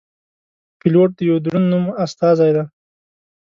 [0.79, 2.63] پیلوټ د یوه دروند نوم استازی دی.